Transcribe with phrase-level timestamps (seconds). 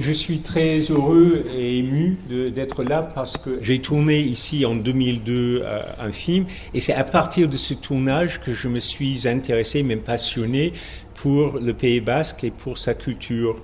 [0.00, 2.16] je suis très heureux et ému
[2.54, 7.04] d'être là parce que j'ai tourné ici en 2002 euh, un film et c'est à
[7.04, 10.72] partir de ce tournage que je me suis intéressé, même passionné
[11.14, 13.60] pour le Pays Basque et pour sa culture.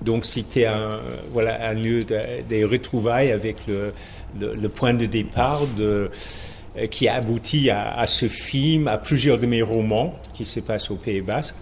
[0.00, 1.00] Donc c'était un,
[1.74, 6.10] lieu des retrouvailles avec le, point de départ de,
[6.90, 10.96] qui a abouti à, ce film, à plusieurs de mes romans qui se passent au
[10.96, 11.56] Pays Basque.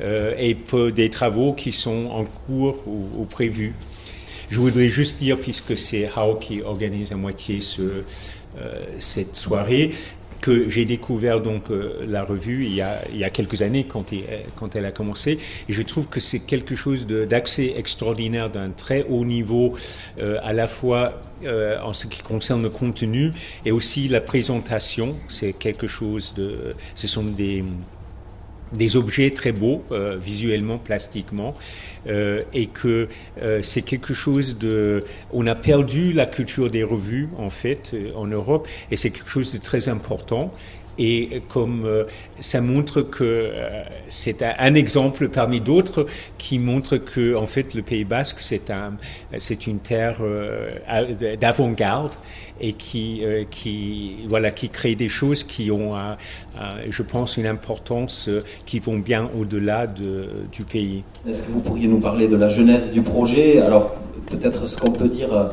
[0.00, 0.56] Euh, et
[0.92, 3.74] des travaux qui sont en cours ou, prévus.
[4.48, 8.02] Je voudrais juste dire, puisque c'est Hao qui organise à moitié euh,
[8.98, 9.92] cette soirée,
[10.40, 14.14] que j'ai découvert donc euh, la revue il y, a, quelques années quand,
[14.54, 19.02] quand, elle a commencé et je trouve que c'est quelque chose d'accès extraordinaire d'un très
[19.08, 19.74] haut niveau
[20.20, 23.32] à la fois en ce qui concerne le contenu
[23.64, 27.64] et aussi la présentation c'est quelque chose de ce sont des
[28.72, 31.54] des objets très beaux euh, visuellement, plastiquement,
[32.06, 33.08] euh, et que
[33.42, 35.04] euh, c'est quelque chose de...
[35.32, 39.52] On a perdu la culture des revues, en fait, en Europe, et c'est quelque chose
[39.52, 40.52] de très important.
[40.98, 42.04] Et comme euh,
[42.40, 43.68] ça montre que euh,
[44.08, 46.06] c'est un, exemple parmi d'autres
[46.38, 48.94] qui montre que en fait le Pays Basque c'est un
[49.38, 50.70] c'est une terre euh,
[51.40, 52.14] d'avant-garde
[52.60, 55.94] et qui qui voilà qui crée des choses qui ont
[56.88, 58.28] je pense une importance
[58.66, 61.04] qui vont bien au-delà de, du pays.
[61.28, 63.60] Est-ce que vous pourriez nous parler de la jeunesse du projet?
[63.60, 63.94] Alors
[64.28, 65.52] peut-être ce qu'on peut dire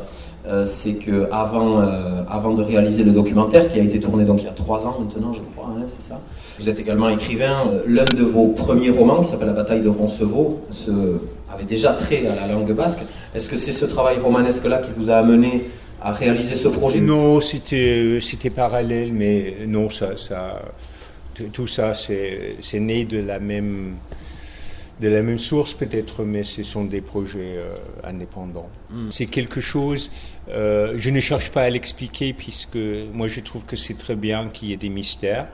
[0.65, 4.45] c'est que avant, euh, avant de réaliser le documentaire, qui a été tourné donc il
[4.45, 6.19] y a trois ans maintenant, je crois, hein, c'est ça.
[6.59, 7.71] Vous êtes également écrivain.
[7.87, 10.61] L'un de vos premiers romans, qui s'appelle La bataille de Roncevaux,
[11.53, 13.02] avait déjà trait à la langue basque.
[13.33, 15.65] Est-ce que c'est ce travail romanesque-là qui vous a amené
[16.02, 17.02] à réaliser ce projet?
[17.02, 18.19] Non, c'était,
[18.55, 20.61] parallèle, mais non, ça, ça,
[21.53, 23.95] tout ça, c'est né de la même
[24.99, 28.69] de la même source peut-être, mais ce sont des projets euh, indépendants.
[28.89, 29.09] Hmm.
[29.09, 30.11] C'est quelque chose,
[30.49, 32.77] euh, je ne cherche pas à l'expliquer puisque
[33.13, 35.47] moi je trouve que c'est très bien qu'il y ait des mystères.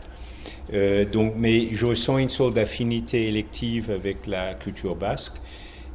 [0.74, 5.34] Euh, donc, mais je ressens une sorte d'affinité élective avec la culture basque.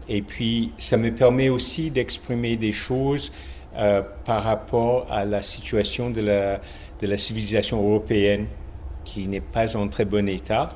[0.08, 3.32] Et puis, ça me permet aussi d'exprimer des choses
[4.24, 6.60] par rapport à la situation de la,
[7.00, 8.46] de la civilisation européenne
[9.04, 10.70] qui n'est pas en très bon état.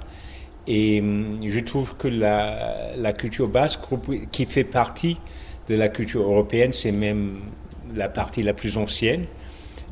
[0.66, 3.80] Et hum, je trouve que la, culture basque,
[4.30, 5.18] qui fait partie
[5.68, 7.40] de la culture européenne, c'est même
[7.94, 9.24] la partie la plus ancienne,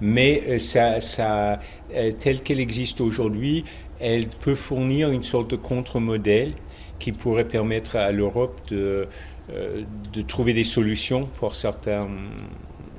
[0.01, 1.59] mais euh, ça, ça,
[1.95, 3.65] euh, telle qu'elle existe aujourd'hui,
[4.01, 6.53] elle peut fournir une sorte de contre-modèle
[6.99, 9.07] qui pourrait permettre à l'Europe de,
[9.53, 12.07] euh, de trouver des solutions pour certains,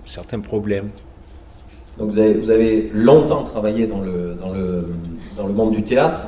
[0.06, 0.90] certains problèmes.
[1.98, 4.88] Donc vous avez, vous avez longtemps travaillé dans le, dans, le,
[5.36, 6.28] dans le monde du théâtre.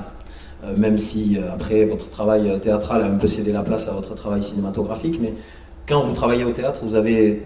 [0.64, 3.88] Euh, même si euh, après votre travail euh, théâtral a un peu cédé la place
[3.88, 5.34] à votre travail cinématographique, mais
[5.88, 7.44] quand vous travaillez au théâtre, vous avez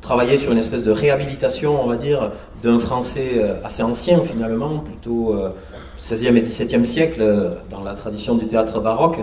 [0.00, 2.30] travaillé sur une espèce de réhabilitation, on va dire,
[2.62, 5.36] d'un français assez ancien finalement, plutôt
[5.98, 9.18] 16e et 17e siècle, dans la tradition du théâtre baroque.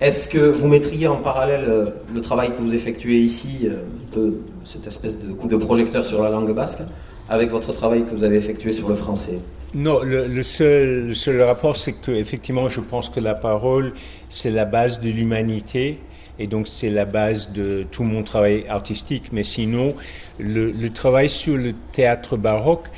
[0.00, 4.86] Est-ce que vous mettriez en parallèle le travail que vous effectuez ici, un peu cette
[4.86, 6.80] espèce de coup de projecteur sur la langue basque,
[7.28, 9.40] avec votre travail que vous avez effectué sur le français?
[9.74, 13.92] Non, le, seul, le seul rapport, c'est que effectivement, je pense que la parole,
[14.28, 15.98] c'est la base de l'humanité,
[16.38, 19.30] et donc c'est la base de tout mon travail artistique.
[19.32, 19.94] Mais sinon,
[20.38, 22.88] le, le travail sur le théâtre baroque,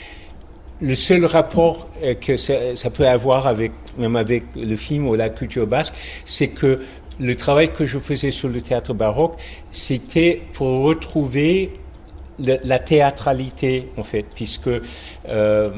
[0.80, 5.14] le seul rapport euh, que ça, ça, peut avoir avec même avec le film ou
[5.14, 5.94] la culture basque,
[6.24, 6.80] c'est que
[7.20, 9.34] le travail que je faisais sur le théâtre baroque,
[9.70, 11.72] c'était pour retrouver
[12.38, 14.70] la théâtralité en fait, puisque
[15.28, 15.70] euh,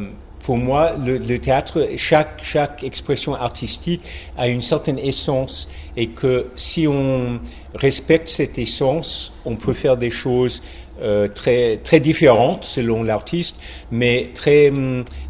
[0.45, 4.03] pour moi, le, théâtre, chaque, chaque expression artistique
[4.37, 7.41] a une certaine essence et que si on
[7.75, 10.63] respecte cette essence, on peut faire des choses
[11.01, 13.57] euh, très, très différentes selon l'artiste,
[13.91, 14.71] mais très,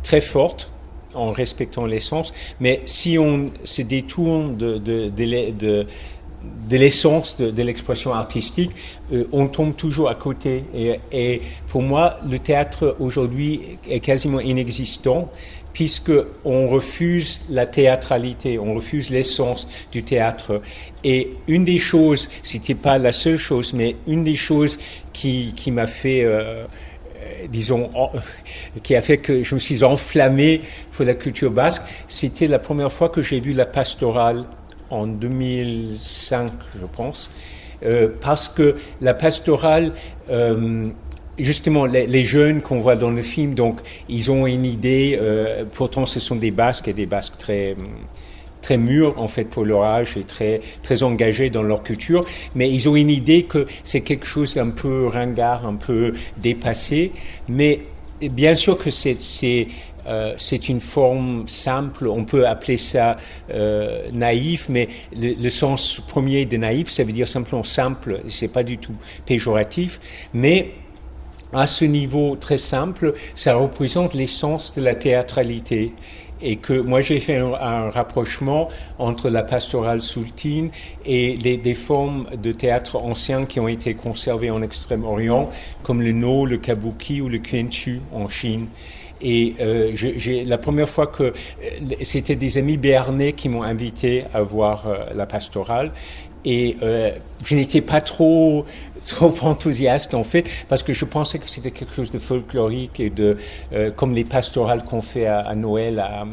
[0.03, 0.69] très fortes
[1.15, 2.35] en respectant l'essence.
[2.59, 5.87] Mais si on se détourne de, de, de
[6.69, 8.71] de l'essence de, l'expression artistique,
[9.13, 10.65] euh, on tombe toujours à côté.
[11.13, 15.31] Et, pour moi, le théâtre aujourd'hui est quasiment inexistant
[15.73, 16.13] puisque
[16.45, 20.63] on refuse la théâtralité, on refuse l'essence du théâtre.
[21.03, 24.79] Et une des choses, c'était pas la seule chose, mais une des choses
[25.13, 26.65] qui, qui m'a fait euh,
[27.49, 27.91] disons,
[28.83, 30.63] qui a fait que je me suis enflammé
[30.93, 34.45] pour la culture basque, c'était la première fois que j'ai vu la pastorale
[34.95, 37.31] en 2005, je pense,
[37.85, 39.93] euh, parce que la pastorale,
[40.31, 40.89] euh,
[41.39, 46.07] justement, les, jeunes qu'on voit dans le film, donc, ils ont une idée, euh, pourtant
[46.07, 47.77] ce sont des Basques et des Basques très
[48.63, 52.25] très mûrs en fait pour leur âge et très très engagés dans leur culture,
[52.55, 57.13] mais ils ont une idée que c'est quelque chose d'un peu ringard, un peu dépassé,
[57.47, 57.83] mais
[58.23, 59.69] bien sûr que c'est
[60.07, 63.17] euh, c'est une forme simple, on peut appeler ça
[63.51, 68.63] euh, naïf, mais le, sens premier de naïf, ça veut dire simplement simple, c'est pas
[68.63, 68.95] du tout
[69.27, 70.01] péjoratif,
[70.33, 70.73] mais
[71.53, 75.93] à ce niveau très simple, ça représente l'essence de la théâtralité
[76.43, 78.69] et que moi j'ai fait un, rapprochement
[78.99, 80.71] entre la pastorale soultine
[81.07, 85.49] et les, des formes de théâtre anciens qui ont été conservées en Extrême-Orient,
[85.83, 88.67] comme le No, le Kabuki ou le Quenchu en Chine.
[89.25, 89.93] Et euh,
[90.45, 91.33] la première fois que euh,
[92.03, 95.93] c'était des amis béarnais qui m'ont invité à voir euh, la pastorale,
[96.45, 97.13] et euh,
[97.45, 98.65] je n'étais pas trop
[99.07, 103.11] trop enthousiaste en fait parce que je pensais que c'était quelque chose de folklorique et
[103.11, 103.37] de
[103.73, 106.25] euh, comme les pastorales qu'on fait à, Noël à,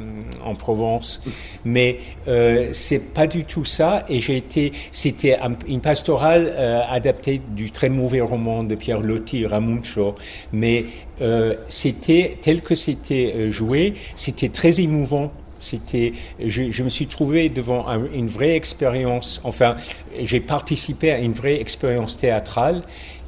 [0.45, 1.21] en Provence.
[1.65, 4.05] Mais euh, c'est pas du tout ça.
[4.09, 5.37] Et j'ai été c'était
[5.67, 10.15] une pastorale euh, adaptée du très mauvais roman de Pierre Loti Ramuncho.
[10.53, 10.85] Mais
[11.21, 15.31] euh, c'était tel que c'était euh, joué c'était très émouvant
[15.61, 16.13] c'était,
[16.45, 19.41] je, me suis trouvé devant une vraie expérience.
[19.43, 19.75] Enfin,
[20.19, 22.83] j'ai participé à une vraie expérience théâtrale.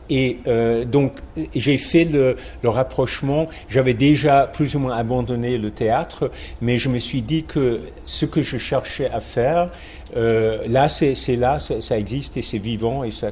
[0.09, 1.19] Et euh, donc,
[1.55, 3.47] j'ai fait le, rapprochement.
[3.69, 6.29] J'avais déjà plus ou moins abandonné le théâtre,
[6.61, 9.71] mais je me suis dit que ce que je cherchais à faire,
[10.17, 13.31] euh, là, c'est là, ça existe et c'est vivant et ça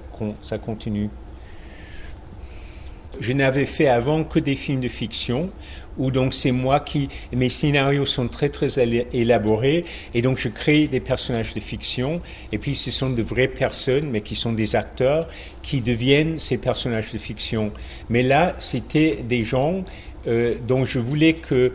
[0.58, 1.10] continue.
[3.22, 5.52] Je n'avais fait avant que des films de fiction
[6.00, 8.80] où donc c'est moi qui mes scénarios sont très très
[9.14, 9.86] élaborés
[10.16, 12.20] et donc je crée des personnages de fiction
[12.52, 15.28] et puis ce sont de vraies personnes mais qui sont des acteurs
[15.62, 17.72] qui deviennent ces personnages de fiction.
[18.10, 19.84] Mais là c'était des gens
[20.26, 21.74] euh, dont je voulais que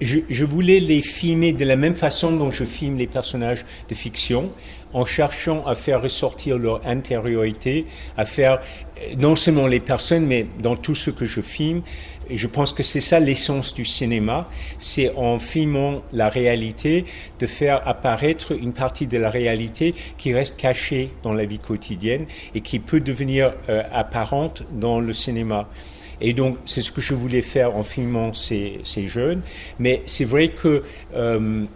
[0.00, 3.94] je, je, voulais les filmer de la même façon dont je filme les personnages de
[3.94, 4.50] fiction,
[4.92, 7.86] en cherchant à faire ressortir leur intériorité,
[8.16, 8.60] à faire
[8.98, 11.82] euh, non seulement les personnes, mais dans tout ce que je filme.
[12.30, 14.48] Je pense que c'est ça l'essence du cinéma,
[14.78, 17.04] c'est en filmant la réalité
[17.40, 22.26] de faire apparaître une partie de la réalité qui reste cachée dans la vie quotidienne
[22.54, 25.68] et qui peut devenir euh, apparente dans le cinéma.
[26.22, 29.42] Et donc, c'est ce que je voulais faire en filmant ces, jeunes.
[29.78, 30.82] Mais c'est vrai que
[31.14, 31.66] euh,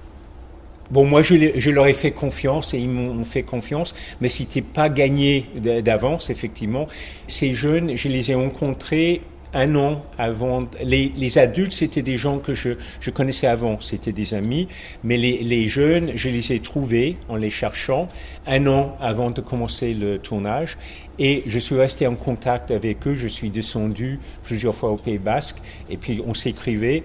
[0.88, 4.62] Bon, moi, je, je, leur ai fait confiance et ils m'ont fait confiance, mais c'était
[4.62, 5.46] pas gagné
[5.82, 6.86] d'avance, effectivement.
[7.26, 9.22] Ces jeunes, je les ai rencontrés
[9.56, 10.68] un an avant.
[10.82, 12.70] Les, adultes, c'était des gens que je,
[13.00, 14.68] je connaissais avant, c'était des amis,
[15.02, 18.08] mais les, les, jeunes, je les ai trouvés en les cherchant
[18.46, 20.76] un an avant de commencer le tournage,
[21.18, 23.14] et je suis resté en contact avec eux.
[23.14, 25.56] Je suis descendu plusieurs fois au Pays Basque,
[25.88, 27.02] et puis on s'écrivait.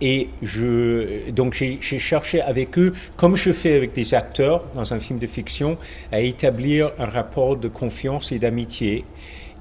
[0.00, 4.98] Et je, donc j'ai cherché avec eux, comme je fais avec des acteurs dans un
[4.98, 5.78] film de fiction,
[6.10, 9.04] à établir un rapport de confiance et d'amitié.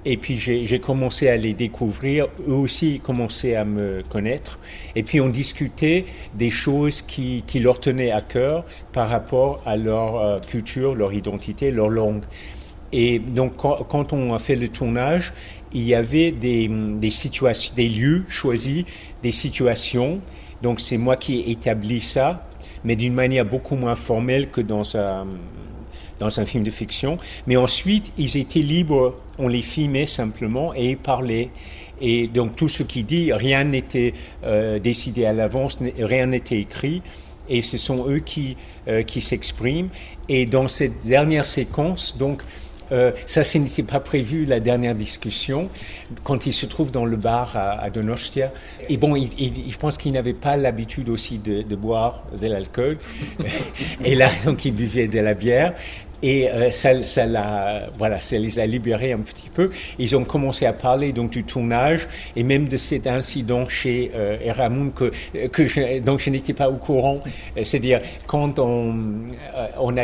[0.03, 4.57] Et puis j'ai commencé à les découvrir, eux aussi commençaient à me connaître.
[4.95, 10.17] Et puis on discutait des choses qui, leur tenaient à cœur par rapport à leur
[10.17, 12.23] euh, culture, leur identité, leur langue.
[12.91, 15.33] Et donc quand, on a fait le tournage,
[15.71, 18.85] il y avait des, situations, des lieux choisis,
[19.21, 20.19] des situations.
[20.63, 22.47] Donc c'est moi qui ai ça,
[22.83, 25.27] mais d'une manière beaucoup moins formelle que dans un
[26.21, 27.17] dans un film de fiction.
[27.47, 31.49] Mais ensuite, ils étaient libres, on les filmait simplement et ils parlaient.
[31.99, 37.01] Et donc tout ce qu'ils dit, rien n'était euh, décidé à l'avance, rien n'était écrit.
[37.49, 38.55] Et ce sont eux qui,
[38.87, 39.89] euh, qui s'expriment.
[40.29, 42.43] Et dans cette dernière séquence, donc,
[42.91, 45.69] euh, ça, ce n'était pas prévu la dernière discussion
[46.23, 48.51] quand il se trouve dans le bar à, Donostia.
[48.89, 52.97] Et bon, je pense qu'il n'avait pas l'habitude aussi de, de boire de l'alcool.
[54.05, 55.73] et là, donc, il buvait de la bière.
[56.23, 59.69] Et euh, ça, ça, la, voilà, ça les a libérés un petit peu.
[59.97, 64.37] Ils ont commencé à parler donc du tournage et même de cet incident chez euh,
[64.43, 65.11] Eramoun que,
[65.47, 67.21] que je, donc je n'étais pas au courant.
[67.61, 68.95] C'est-à-dire quand on,
[69.55, 70.03] euh, on a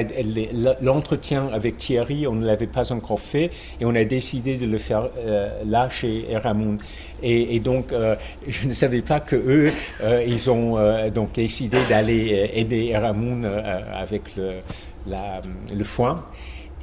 [0.81, 4.77] l'entretien avec Thierry, on ne l'avait pas encore fait et on a décidé de le
[4.77, 6.77] faire euh, là chez Eramoun.
[7.23, 8.15] Et, donc euh,
[8.47, 9.71] je ne savais pas que eux,
[10.01, 16.23] euh, ils ont euh, donc décidé d'aller aider Eramoun avec le foin.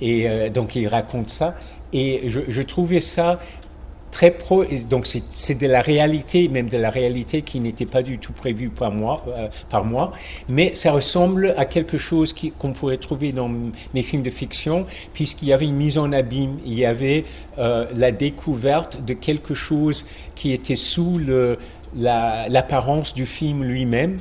[0.01, 1.55] Et donc il raconte ça.
[1.93, 3.39] Et je trouvais ça
[4.15, 4.65] très pro.
[4.89, 8.71] Donc c'est de la réalité, même de la réalité qui n'était pas du tout prévue
[8.71, 10.13] par moi, euh, par moi.
[10.49, 13.51] Mais ça ressemble à quelque chose qu'on pourrait trouver dans
[13.93, 17.25] mes films de fiction, puisqu'il y avait une mise en abîme, il y avait
[17.59, 20.07] euh, la découverte de quelque chose
[20.37, 21.19] qui était sous
[21.97, 24.21] l'apparence du film lui-même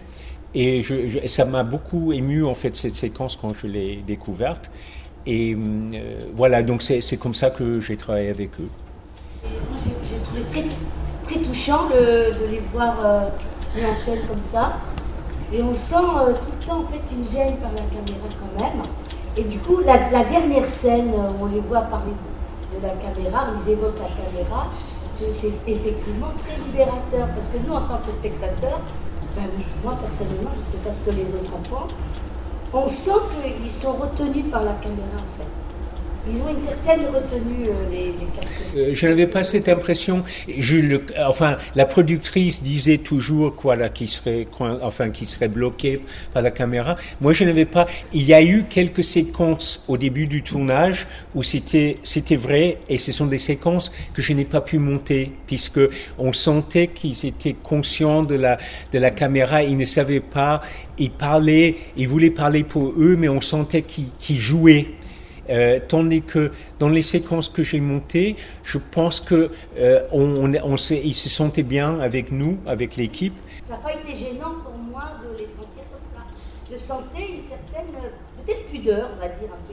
[0.55, 0.81] Et
[1.27, 4.71] ça m'a beaucoup ému en fait cette séquence quand je l'ai découverte.
[5.25, 8.69] Et euh, voilà, donc c'est comme ça que j'ai travaillé avec eux.
[9.43, 10.43] J'ai trouvé
[11.25, 13.29] très, touchant de les voir euh,
[13.75, 14.73] mis en scène comme ça.
[15.51, 18.63] Et on sent euh, tout le temps en fait une gêne par la caméra quand
[18.63, 18.81] même.
[19.35, 22.13] Et du coup, la, dernière scène où on les voit parler
[22.75, 24.67] de la caméra, où ils évoquent la caméra,
[25.11, 27.27] c'est effectivement très libérateur.
[27.35, 28.79] Parce que nous, en tant que spectateurs,
[29.83, 31.93] moi personnellement, je ne sais pas ce que les autres en pensent,
[32.73, 33.21] on sent
[33.59, 35.52] qu'ils sont retenus par la caméra en fait.
[36.25, 40.23] Ils ont une certaine retenue, euh, les, les euh, Je n'avais pas cette impression.
[40.47, 46.01] Le, enfin, la productrice disait toujours quoi là, qui serait, enfin, qui serait bloqué
[46.33, 46.95] par la caméra.
[47.19, 47.87] Moi, je n'avais pas.
[48.13, 52.97] Il y a eu quelques séquences au début du tournage où c'était, c'était vrai, et
[52.97, 55.81] ce sont des séquences que je n'ai pas pu monter puisque
[56.17, 58.57] on sentait qu'ils étaient conscients de la,
[58.93, 59.61] de la caméra.
[59.61, 60.61] Ils ne savaient pas.
[60.97, 64.85] Ils parlaient, ils voulaient parler pour eux, mais on sentait qu'ils, qu'ils jouaient.
[65.49, 70.01] Euh, tandis que dans les séquences que j'ai montées, je pense que euh,
[71.13, 73.35] se sentaient bien avec nous, avec l'équipe.
[73.63, 76.23] Ça n'a pas été gênant pour moi de les sentir comme ça.
[76.71, 77.91] Je sentais une certaine,
[78.45, 79.72] peut-être pudeur, on va dire un peu,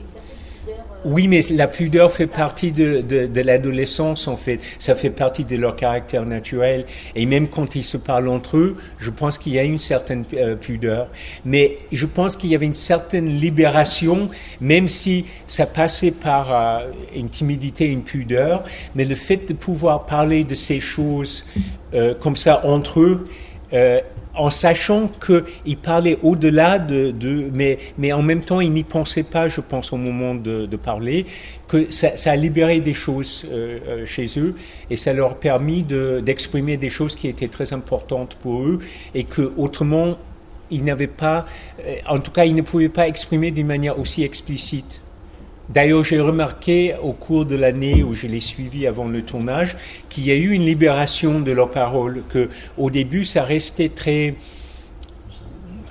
[1.03, 4.59] oui, mais la pudeur fait partie de, de, l'adolescence, en fait.
[4.77, 6.85] Ça fait partie de leur caractère naturel.
[7.15, 10.25] Et même quand ils se parlent entre eux, je pense qu'il y a une certaine
[10.35, 11.07] euh, pudeur.
[11.43, 16.91] Mais je pense qu'il y avait une certaine libération, même si ça passait par euh,
[17.15, 18.63] une timidité, une pudeur.
[18.93, 21.45] Mais le fait de pouvoir parler de ces choses
[22.21, 23.25] comme ça entre eux,
[24.35, 27.13] en sachant qu'il parlait au-delà de,
[27.53, 31.25] mais, mais en même temps, il n'y pensait pas, je pense, au moment de, parler,
[31.67, 34.55] que ça, ça, a libéré des choses euh, euh chez eux
[34.89, 38.79] et ça leur a permis d'exprimer des choses qui étaient très importantes pour eux
[39.13, 40.17] et que autrement,
[40.71, 41.45] ils n'avaient pas,
[41.85, 45.01] euh, en tout cas, ils ne pouvaient pas exprimer d'une manière aussi explicite.
[45.73, 49.77] D'ailleurs, j'ai remarqué au cours de l'année où je l'ai suivi avant le tournage
[50.09, 54.35] qu'il y a eu une libération de leurs paroles, que au début ça restait très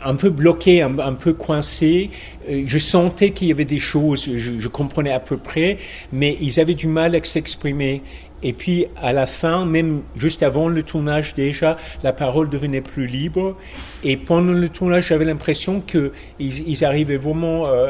[0.04, 2.10] un peu bloqué, un, peu coincé.
[2.48, 5.76] Euh, je sentais qu'il y avait des choses, je, comprenais à peu près,
[6.12, 8.02] mais ils avaient du mal à s'exprimer.
[8.42, 13.06] Et puis à la fin, même juste avant le tournage déjà, la parole devenait plus
[13.06, 13.56] libre.
[14.02, 17.88] Et pendant le tournage, j'avais l'impression qu'ils ils arrivaient vraiment euh,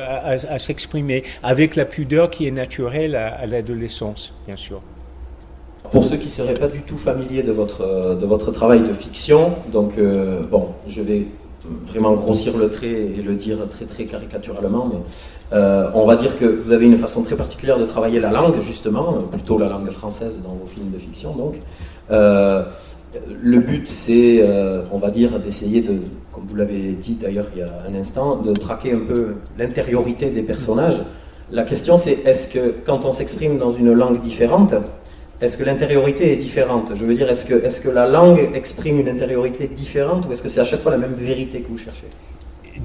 [0.48, 4.80] à, s'exprimer avec la pudeur qui est naturelle à, l'adolescence, bien sûr.
[5.90, 8.92] Pour ceux qui ne seraient pas du tout familiers de votre, de votre travail de
[8.92, 11.26] fiction, donc euh, bon, je vais
[11.84, 15.00] vraiment grossir le trait et le dire très très caricaturalement, mais
[15.52, 18.60] euh, on va dire que vous avez une façon très particulière de travailler la langue,
[18.60, 21.34] justement, plutôt la langue française dans vos films de fiction.
[21.34, 21.60] Donc,
[22.10, 22.64] euh,
[23.42, 25.98] le but, c'est, euh, on va dire, d'essayer de,
[26.32, 30.30] comme vous l'avez dit d'ailleurs il y a un instant, de traquer un peu l'intériorité
[30.30, 31.02] des personnages.
[31.50, 34.74] La question, c'est est-ce que quand on s'exprime dans une langue différente,
[35.40, 36.92] est-ce que l'intériorité est différente?
[36.94, 37.44] Je veux dire, est-ce
[37.80, 40.98] que, la langue exprime une intériorité différente ou est-ce que c'est à chaque fois la
[40.98, 42.06] même vérité que vous cherchez?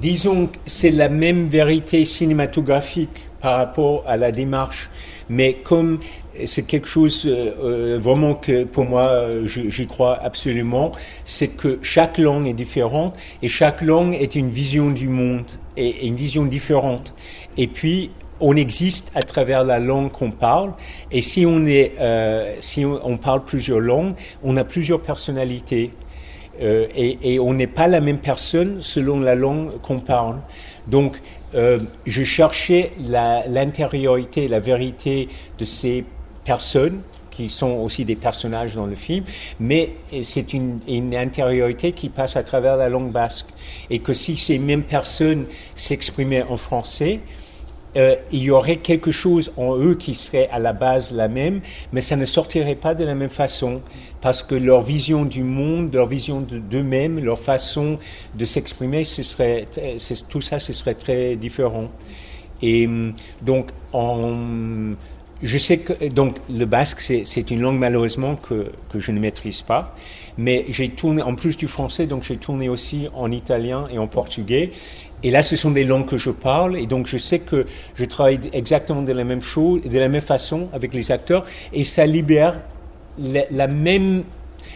[0.00, 4.90] Disons que c'est la même vérité cinématographique par rapport à la démarche,
[5.28, 6.00] mais comme
[6.44, 10.92] c'est quelque chose euh, euh, vraiment que pour moi euh, j'y crois absolument,
[11.24, 15.46] c'est que chaque langue est différente et chaque langue est une vision du monde
[15.76, 17.14] et, une vision différente.
[17.56, 20.72] Et puis on existe à travers la langue qu'on parle,
[21.10, 21.92] et si on est,
[22.60, 24.14] si on, parle plusieurs langues,
[24.44, 25.92] on a plusieurs personnalités.
[26.62, 30.38] Euh, et, et, on n'est pas la même personne selon la langue qu'on parle.
[30.86, 31.20] Donc,
[31.54, 32.92] euh, je cherchais
[33.48, 35.28] l'intériorité, la, la, vérité
[35.58, 36.04] de ces
[36.44, 37.00] personnes
[37.30, 39.24] qui sont aussi des personnages dans le film,
[39.60, 39.90] mais
[40.22, 43.48] c'est une, une, intériorité qui passe à travers la langue basque.
[43.90, 47.20] Et que si ces mêmes personnes s'exprimaient en français,
[47.96, 51.60] euh, il y aurait quelque chose en eux qui serait à la base la même,
[51.92, 53.80] mais ça ne sortirait pas de la même façon,
[54.20, 57.98] parce que leur vision du monde, leur vision d'eux-mêmes, leur façon
[58.34, 61.88] de s'exprimer, ce tout ça, ce serait très différent.
[62.62, 64.94] Et hum, donc, en,
[65.42, 69.62] je sais que donc le basque c'est une langue malheureusement que, que je ne maîtrise
[69.62, 69.94] pas,
[70.38, 74.06] mais j'ai tourné en plus du français donc j'ai tourné aussi en italien et en
[74.06, 74.70] portugais.
[75.22, 76.76] Et là ce sont des langues que je parle.
[76.76, 80.22] Et donc je sais que je travaille exactement de la même chose de la même
[80.22, 81.44] façon avec les acteurs.
[81.72, 82.60] Et ça libère
[83.18, 84.24] la, même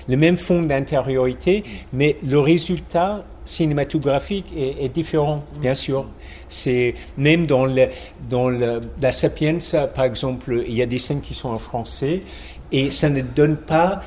[0.09, 1.65] le même fond d'intériorité.
[1.93, 6.07] Mais le résultat cinématographique est, différent, bien sûr.
[6.49, 11.59] C'est même dans, la Sapienza, par exemple, il y a des scènes qui sont en
[11.59, 12.23] français
[12.73, 14.03] et ça ne donne pas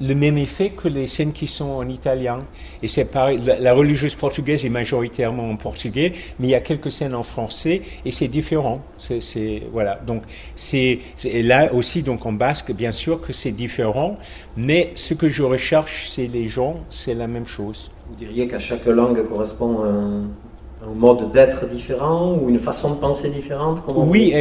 [0.00, 2.44] le même effet que les scènes qui sont en italien.
[2.82, 6.90] Et c'est pareil, la, religieuse portugaise est majoritairement en portugais, mais il y a quelques
[6.90, 8.80] scènes en français et c'est différent.
[8.98, 9.96] C'est, voilà.
[10.06, 10.24] Donc,
[11.24, 14.18] là aussi, donc en basque, bien sûr que c'est différent,
[14.56, 17.90] mais ce que je recherche, c'est les gens, c'est la même chose.
[18.12, 20.24] Vous diriez qu'à chaque langue correspond un,
[20.86, 24.34] un mode d'être différent ou une façon de penser différente Oui,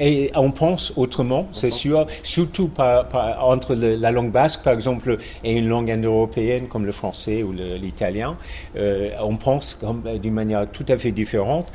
[0.00, 3.08] et, on pense autrement, c'est sûr, surtout par,
[3.40, 8.36] entre la langue basque, par exemple, et une langue indo-européenne comme le français ou l'italien.
[8.76, 9.76] Euh, on pense
[10.22, 11.66] d'une manière tout à fait différente.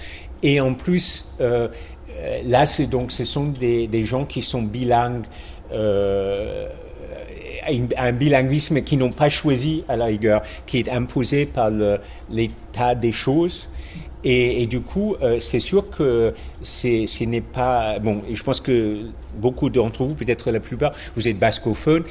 [0.44, 1.68] Et en plus, euh,
[2.46, 5.26] là, donc, ce sont des, des, gens qui sont bilingues.
[5.74, 6.70] Euh,
[7.98, 11.70] un bilinguisme qui n'ont pas choisi à la rigueur, qui est imposé par
[12.30, 13.70] l'état des choses.
[14.24, 18.22] Et, du coup, euh, c'est sûr que ce n'est pas bon.
[18.32, 22.04] Je pense que beaucoup d'entre vous, peut-être la plupart, vous êtes bascophone,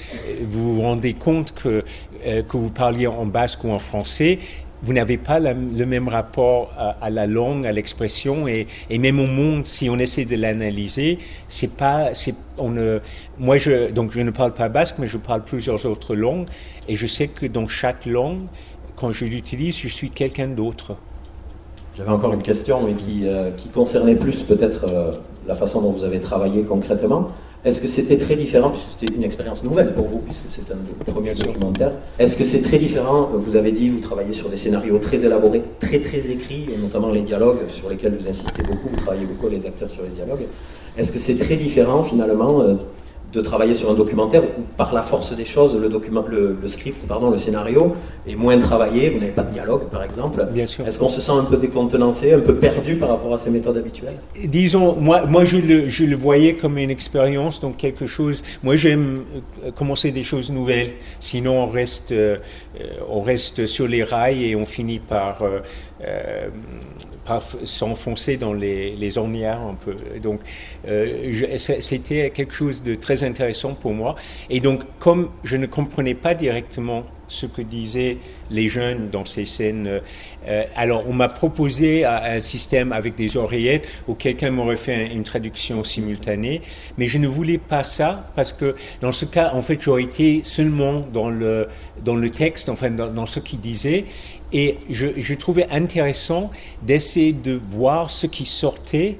[0.42, 1.84] vous vous rendez compte que
[2.26, 4.40] euh, que vous parliez en basque ou en français,
[4.82, 9.66] vous n'avez pas le même rapport à, la langue, à l'expression et, même au monde.
[9.66, 11.18] Si on essaie de l'analyser,
[11.48, 13.00] c'est pas, c'est, on ne,
[13.38, 16.46] moi je, donc je ne parle pas basque, mais je parle plusieurs autres langues
[16.88, 18.46] et je sais que dans chaque langue,
[18.96, 20.96] quand je l'utilise, je suis quelqu'un d'autre.
[21.96, 25.10] J'avais encore une question, mais qui, euh, concernait plus peut-être euh,
[25.46, 27.28] la façon dont vous avez travaillé concrètement.
[27.62, 31.12] Est-ce que c'était très différent, puisque c'était une expérience nouvelle pour vous, puisque c'est un
[31.12, 34.96] premier documentaire Est-ce que c'est très différent Vous avez dit, vous travaillez sur des scénarios
[34.96, 39.26] très élaborés, très très écrits, notamment les dialogues sur lesquels vous insistez beaucoup, vous travaillez
[39.26, 40.46] beaucoup les acteurs sur les dialogues.
[40.96, 42.76] Est-ce que c'est très différent finalement euh,
[43.32, 47.06] de travailler sur un documentaire où, par la force des choses, le, document, le, script,
[47.06, 47.94] pardon, le scénario
[48.26, 50.46] est moins travaillé, vous n'avez pas de dialogue, par exemple.
[50.52, 50.86] Bien sûr.
[50.86, 53.76] Est-ce qu'on se sent un peu décontenancé, un peu perdu par rapport à ces méthodes
[53.76, 54.16] habituelles?
[54.46, 58.42] Disons, moi, moi je, le, je le voyais comme une expérience, donc quelque chose.
[58.62, 59.24] Moi, j'aime
[59.64, 62.38] euh, commencer des choses nouvelles, sinon on reste, euh,
[63.08, 65.42] on reste sur les rails et on finit par.
[65.42, 65.60] Euh,
[67.64, 69.94] s'enfoncer dans les, les ornières un peu.
[70.20, 70.40] Donc,
[70.88, 74.14] euh, c'était quelque chose de très intéressant pour moi.
[74.48, 78.18] Et donc, comme je ne comprenais pas directement ce que disaient
[78.50, 80.00] les jeunes dans ces scènes.
[80.46, 85.22] Euh, alors, on m'a proposé un système avec des oreillettes où quelqu'un m'aurait fait une
[85.22, 86.60] traduction simultanée,
[86.98, 90.40] mais je ne voulais pas ça parce que dans ce cas, en fait, j'aurais été
[90.44, 91.68] seulement dans le,
[92.04, 94.04] dans le texte, enfin, dans, dans ce qu'il disait,
[94.52, 96.50] et je, je trouvais intéressant
[96.82, 99.18] d'essayer de voir ce qui sortait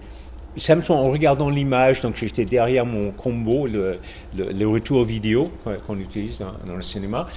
[0.56, 3.98] simplement en regardant l'image, donc j'étais derrière mon combo, le,
[4.36, 5.48] le, retour vidéo
[5.86, 7.28] qu'on utilise dans, le cinéma,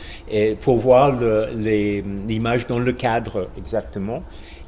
[0.62, 1.14] pour voir
[1.56, 4.24] l'image dans le cadre exactement.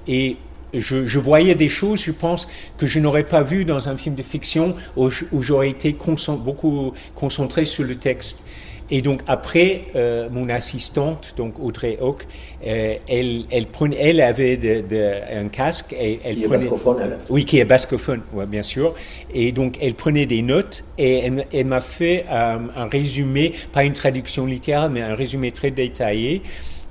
[0.08, 0.38] Et
[0.74, 4.24] je, voyais des choses, je pense, que je n'aurais pas vues dans un film de
[4.24, 5.10] fiction où
[5.42, 5.96] j'aurais été
[6.40, 8.44] beaucoup concentré sur le texte.
[8.92, 12.28] Et donc après, euh, mon assistante, donc Audrey Hock,
[12.68, 16.70] euh, elle, elle, prenait, elle avait de, de, un casque et elle qui prenait, est
[16.70, 17.18] bascophone, elle.
[17.30, 18.94] Oui, qui est bascophone, ouais, bien sûr.
[19.34, 23.84] Et donc elle prenait des notes et elle, elle m'a fait euh, un résumé, pas
[23.84, 26.44] une traduction littérale, mais un résumé très détaillé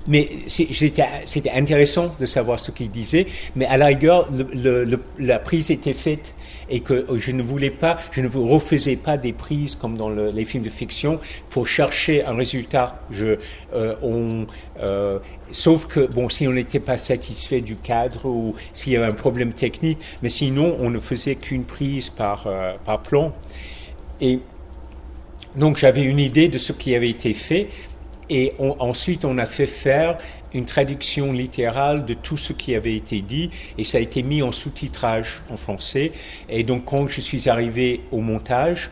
[0.07, 4.29] mais c'était intéressant de savoir ce qu'il disait, mais à la rigueur,
[5.19, 6.35] la prise était faite
[6.71, 10.31] et que je ne voulais pas, je ne refaisais pas des prises comme dans le,
[10.31, 11.19] les films de fiction
[11.51, 13.01] pour chercher un résultat.
[13.11, 13.37] Je,
[13.75, 14.45] euh,
[14.81, 15.19] euh,
[15.51, 19.13] sauf que, bon, si on n'était pas satisfait du cadre ou s'il y avait un
[19.13, 23.33] problème technique, mais sinon, on ne faisait qu'une prise par, euh, par plan.
[24.21, 24.41] Et
[25.57, 27.69] donc, j'avais une idée de ce qui avait été fait,
[28.31, 30.19] et ensuite, on a fait faire
[30.53, 34.43] une traduction littérale de tout ce qui avait été dit et ça a été mis
[34.43, 36.13] en sous-titrage en français.
[36.49, 38.91] Et donc, quand je suis arrivé au montage,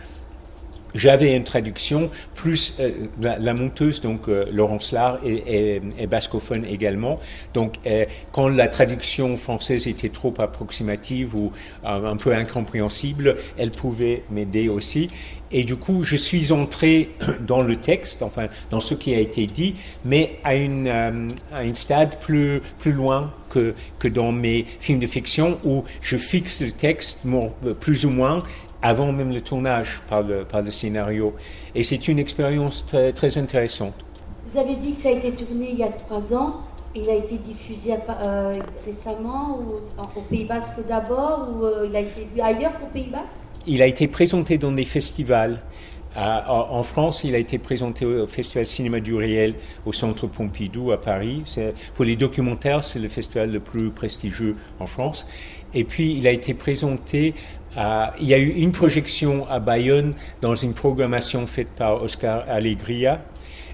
[0.94, 2.90] j'avais une traduction, plus euh,
[3.20, 7.18] la, monteuse, donc euh, Laurence Lard, est, est, bascophone également.
[7.54, 11.52] Donc, euh, quand la traduction française était trop approximative ou
[11.84, 15.08] un peu incompréhensible, elle pouvait m'aider aussi.
[15.52, 17.10] Et du coup, je suis entré
[17.46, 21.10] dans le texte, enfin, dans ce qui a été dit, mais à une, à
[21.58, 26.62] un stade plus, plus loin que, que dans mes films de fiction où je fixe
[26.62, 27.26] le texte
[27.80, 28.42] plus ou moins
[28.82, 31.34] avant même le tournage par le, par le scénario.
[31.74, 33.94] Et c'est une expérience très, très, intéressante.
[34.48, 36.62] Vous avez dit que ça a été tourné il y a trois ans.
[36.94, 39.60] Il a été diffusé euh, récemment
[40.16, 43.41] au Pays Basque d'abord ou euh, il a été vu ailleurs qu'au Pays Basque?
[43.66, 45.60] Il a été présenté dans des festivals.
[46.16, 49.54] en France, il a été présenté au Festival Cinéma du Réel
[49.86, 51.42] au Centre Pompidou à Paris.
[51.94, 55.26] Pour les documentaires, c'est le festival le plus prestigieux en France.
[55.74, 57.34] Et puis, il a été présenté
[58.20, 63.22] il y a eu une projection à Bayonne dans une programmation faite par Oscar Allegria.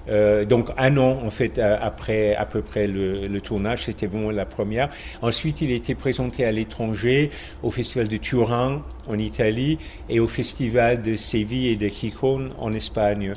[0.09, 4.45] Euh, donc un an en fait après à peu près le, tournage, c'était vraiment la
[4.45, 4.89] première.
[5.21, 7.29] Ensuite, il a été présenté à l'étranger
[7.63, 9.77] au festival de Turin en Italie
[10.09, 13.33] et au festival de Séville et de Gijón en Espagne.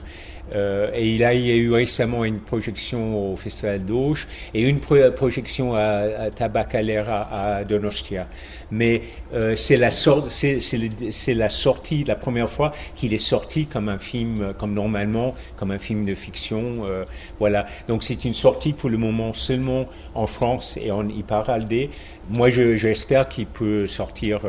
[0.54, 4.80] Euh, et il, a, y a eu récemment une projection au Festival d'Auch et une
[4.80, 8.28] projection à, Tabacalera à Donostia.
[8.70, 9.02] Mais
[9.34, 14.52] euh, c'est la, c'est, la sortie, la première fois qu'il est sorti comme un film,
[14.58, 16.84] comme normalement, comme un film de fiction.
[16.84, 17.04] Euh,
[17.38, 17.66] voilà.
[17.88, 21.88] Donc c'est une sortie pour le moment seulement en France et en Iparalde.
[22.30, 24.40] Moi, j'espère qu'il peut sortir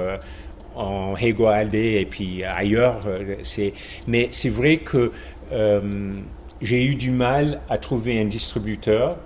[0.76, 3.02] en Hego Alde et puis ailleurs.
[3.42, 3.74] C'est,
[4.08, 5.12] mais c'est vrai que euh,
[6.62, 9.18] j'ai eu du mal à trouver un distributeur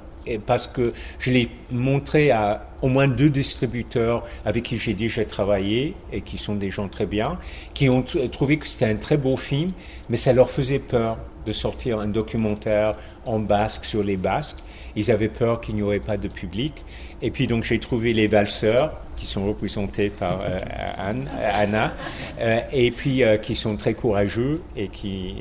[0.46, 5.96] parce que je l'ai montré à au moins deux distributeurs avec qui j'ai déjà travaillé
[6.12, 7.38] et qui sont des gens très bien,
[7.74, 9.72] qui ont trouvé que c'était un très beau film,
[10.10, 14.60] mais ça leur faisait peur de sortir un documentaire en basque sur les Basques.
[14.96, 16.84] Ils avaient peur qu'il n'y aurait pas de public.
[17.22, 20.60] Et puis donc j'ai trouvé les valseurs qui sont représentés par euh,
[20.98, 21.94] Anne, Anna,
[22.40, 25.36] euh, et puis euh, qui sont très courageux et qui,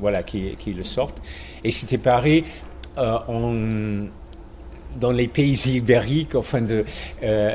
[0.00, 1.22] voilà qui, le sortent.
[1.64, 2.44] Et c'était pareil
[2.96, 4.06] en
[5.00, 6.64] dans les pays ibériques, enfin,
[7.22, 7.52] euh,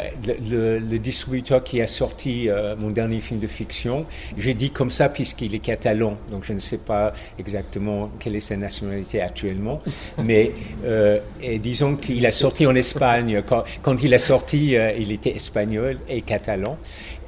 [0.49, 4.05] le, distributeur qui a sorti euh, mon dernier film de fiction,
[4.37, 8.41] j'ai dit comme ça puisqu'il est catalan, donc je ne sais pas exactement quelle est
[8.41, 9.81] sa nationalité actuellement,
[10.23, 10.51] mais
[10.85, 11.19] euh,
[11.59, 13.43] disons qu'il a sorti en Espagne.
[13.81, 16.77] Quand, il a sorti, il était espagnol et catalan,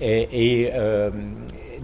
[0.02, 0.72] et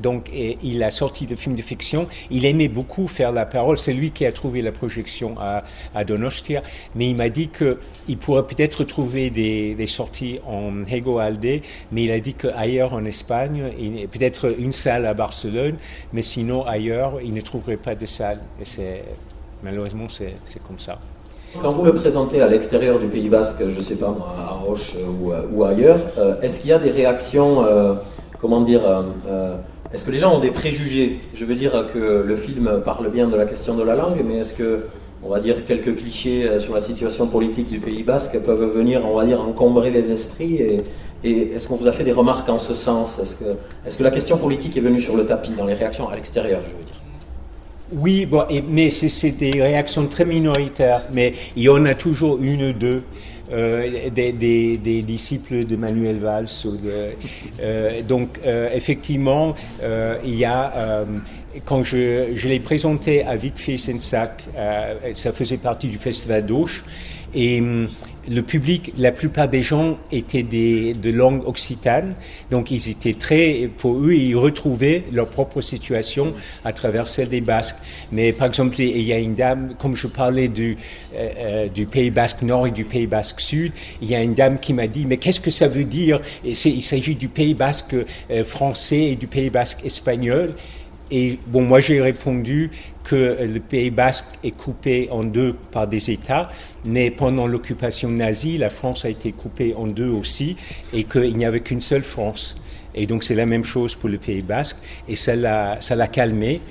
[0.02, 2.08] donc il a sorti de films de fiction.
[2.32, 3.78] Il aimait beaucoup faire la parole.
[3.78, 6.62] C'est lui qui a trouvé la projection à, Donostia.
[6.96, 12.12] Mais il m'a dit qu'il pourrait peut-être trouver des, sorties en Hego Alde, mais il
[12.12, 13.72] a dit qu'ailleurs en Espagne,
[14.12, 15.76] peut-être une salle à Barcelone,
[16.12, 18.40] mais sinon ailleurs, il ne trouverait pas de salle.
[18.60, 19.04] Et c'est,
[19.64, 21.00] malheureusement, c'est comme ça.
[21.62, 24.52] Quand vous le présentez à l'extérieur du Pays Basque, je ne sais pas moi, à
[24.52, 27.96] Roche ou, ou ailleurs, euh, est-ce qu'il y a des réactions, euh,
[28.42, 29.56] comment dire, euh,
[29.94, 31.20] est-ce que les gens ont des préjugés?
[31.34, 34.40] Je veux dire que le film parle bien de la question de la langue, mais
[34.40, 34.86] est-ce que,
[35.24, 39.06] on va dire, quelques clichés euh, sur la situation politique du Pays basque peuvent venir,
[39.06, 40.56] on va dire, encombrer les esprits?
[40.56, 40.84] Et,
[41.24, 43.20] est-ce qu'on vous a fait des remarques en ce sens?
[43.20, 46.62] Est-ce que, la question politique est venue sur le tapis dans les réactions à l'extérieur,
[46.64, 47.02] je veux dire?
[47.94, 52.64] Oui, bon, mais c'est des réactions très minoritaires, mais il y en a toujours une
[52.64, 53.04] ou deux.
[53.52, 56.48] Euh, des, disciples de Manuel Valls.
[57.60, 59.54] Euh, donc, euh, effectivement,
[60.24, 61.06] il y a
[61.64, 64.46] quand je, je l'ai présenté à Vic Fiesensac,
[65.14, 66.84] ça faisait partie du festival d'Auch,
[67.34, 67.62] et
[68.30, 72.16] le public, la plupart des gens étaient des, de langue occitane,
[72.52, 76.34] donc ils étaient très, pour eux, ils retrouvaient leur propre situation
[76.64, 77.78] à travers celle des Basques.
[78.12, 80.78] Mais par exemple, il y a une dame, comme je parlais du,
[81.16, 84.34] euh, euh, du Pays Basque Nord et du Pays Basque Sud, il y a une
[84.34, 86.20] dame qui m'a dit, mais qu'est-ce que ça veut dire?
[86.44, 87.96] Il s'agit du Pays Basque
[88.32, 90.56] euh, français et du Pays Basque espagnol.
[91.12, 92.72] Et bon, moi j'ai répondu
[93.04, 96.50] que le Pays basque est coupé en deux par des États,
[96.84, 100.56] mais pendant l'occupation nazie, la France a été coupée en deux aussi,
[100.94, 102.56] et qu'il n'y avait qu'une seule France.
[102.96, 106.08] Et donc c'est la même chose pour le Pays basque, et ça l'a, ça l'a
[106.08, 106.62] calmé.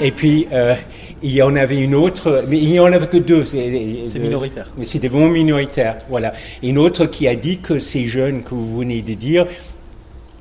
[0.00, 0.74] Et puis euh,
[1.22, 3.44] il y en avait une autre, mais il n'y en avait que deux.
[3.44, 4.70] C'est minoritaire.
[4.78, 6.32] Mais c'était vraiment minoritaire, voilà.
[6.62, 9.46] Une autre qui a dit que ces jeunes que vous venez de dire,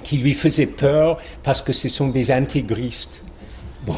[0.04, 3.24] qui lui faisaient peur parce que ce sont des intégristes.
[3.86, 3.96] Bon,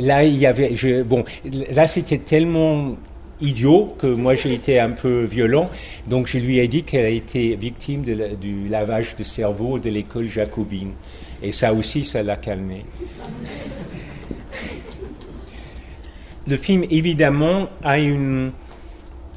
[0.00, 1.24] là, il y avait, bon,
[1.72, 2.96] là, c'était tellement
[3.40, 5.70] idiot que moi j'ai été un peu violent.
[6.06, 10.26] Donc je lui ai dit qu'elle a été victime du lavage de cerveau de l'école
[10.26, 10.92] jacobine.
[11.42, 12.84] Et ça aussi, ça l'a calmé.
[16.46, 18.52] Le film, évidemment, a une,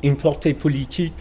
[0.01, 1.13] une portée politique,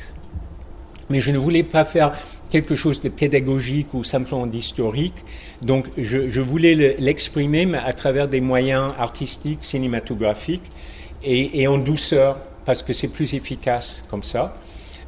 [1.10, 2.12] mais je ne voulais pas faire
[2.50, 5.24] quelque chose de pédagogique ou simplement d'historique.
[5.62, 10.70] Donc je, voulais l'exprimer mais à travers des moyens artistiques, cinématographiques
[11.22, 14.56] et, en douceur parce que c'est plus efficace comme ça.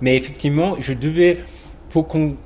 [0.00, 1.38] Mais effectivement, je devais
[1.90, 2.36] pour qu'on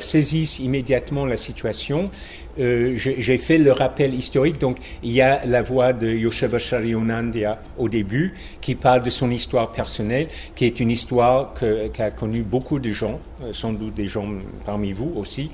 [0.00, 2.10] saisisse immédiatement la situation,
[2.58, 4.58] euh, j'ai fait le rappel historique.
[4.58, 9.30] Donc, il y a la voix de Yosheba Sharionandia au début, qui parle de son
[9.30, 11.54] histoire personnelle, qui est une histoire
[11.92, 14.28] qu'a connu beaucoup de gens, euh, sans doute des gens
[14.66, 15.50] parmi vous aussi,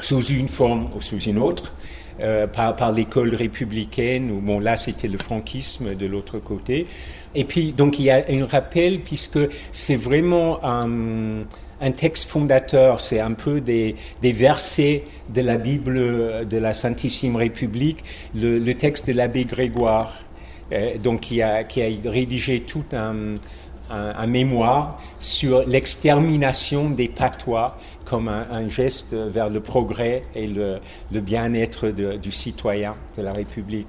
[0.00, 1.74] sous une forme ou sous une autre.
[2.20, 6.86] Euh, par, par l'école républicaine, où bon là c'était le franquisme de l'autre côté.
[7.34, 9.40] Et puis donc il y a un rappel puisque
[9.72, 11.42] c'est vraiment un,
[11.80, 18.04] un texte fondateur, c'est un peu des, versets de la Bible de la Saintissime République,
[18.34, 20.18] le, texte de l'abbé Grégoire.
[21.02, 21.64] donc qui a,
[22.04, 23.36] rédigé tout un,
[24.26, 30.80] mémoire sur l'extermination des patois comme un, geste vers le progrès et le,
[31.12, 33.88] bien-être du citoyen de la République.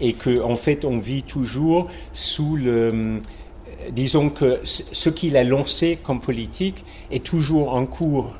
[0.00, 3.20] Et qu'en en fait, on vit toujours sous le...
[3.92, 8.32] Disons que ce qu'il a lancé comme politique est toujours en cours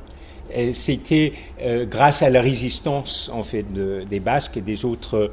[0.73, 5.31] c'était euh, grâce à la résistance en fait des Basques et des autres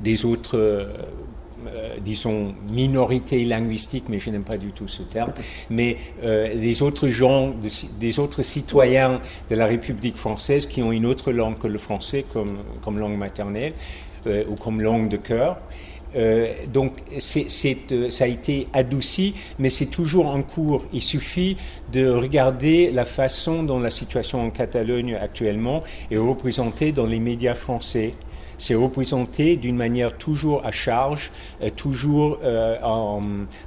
[0.00, 0.86] des autres euh,
[1.68, 5.32] euh, disons, minorité linguistique, mais je n'aime pas du tout ce terme,
[5.70, 7.54] mais les autres gens,
[8.00, 12.24] des autres citoyens de la République française qui ont une autre langue que le français
[12.32, 13.74] comme, langue maternelle
[14.26, 15.58] ou comme langue de cœur.
[16.72, 20.84] Donc c'est, ça a été adouci, mais c'est toujours en cours.
[20.92, 21.56] Il suffit
[21.92, 27.54] de regarder la façon dont la situation en Catalogne actuellement est représentée dans les médias
[27.54, 28.12] français
[28.62, 32.76] c'est représenté d'une manière toujours à charge, euh, toujours euh,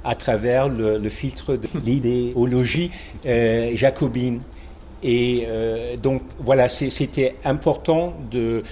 [0.04, 2.90] à travers le, filtre de l'idéologie
[3.26, 4.40] euh, jacobine.
[5.02, 5.46] Et
[6.02, 8.62] donc voilà, c'était important de,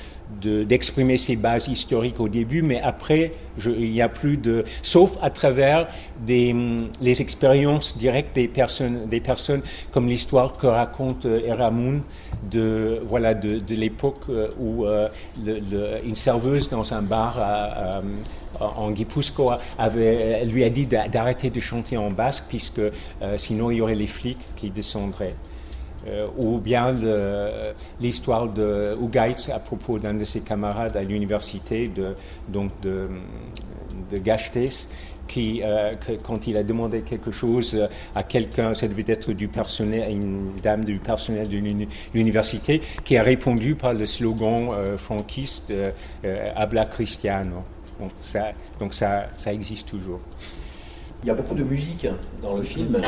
[0.41, 3.33] d'exprimer ses bases historiques au début, mais après,
[3.65, 4.65] il n'y a plus de...
[4.83, 5.89] Sauf à travers
[6.27, 12.01] les expériences directes des personnes, des personnes comme l'histoire que raconte euh, Eramun
[12.51, 15.09] de, voilà, de, l'époque euh, où euh,
[16.05, 18.03] une serveuse dans un bar
[18.61, 22.83] en Guipuscoa avait, lui a dit d'arrêter de chanter en basque, puisque
[23.37, 25.35] sinon il y aurait les flics qui descendraient.
[26.07, 26.95] Euh, ou bien
[28.01, 32.15] l'histoire de Ougaitz à propos d'un de ses camarades à l'université, de,
[32.49, 33.09] donc de,
[34.11, 34.21] de
[35.27, 40.11] qui, euh, quand il a demandé quelque chose à quelqu'un, ça devait être du personnel,
[40.11, 41.57] une dame du personnel de
[42.13, 45.73] l'université, qui a répondu par le slogan euh, franquiste
[46.55, 47.63] Habla Cristiano.
[48.79, 50.21] Donc ça existe toujours.
[51.25, 52.07] Il y a beaucoup de musique
[52.43, 53.01] dans le film.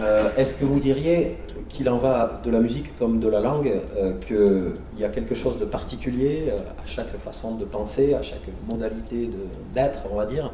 [0.00, 1.36] Euh, est-ce que vous diriez
[1.68, 5.34] qu'il en va de la musique comme de la langue, euh, qu'il y a quelque
[5.34, 9.28] chose de particulier euh, à chaque façon de penser, à chaque modalité
[9.74, 10.52] d'être, on va dire,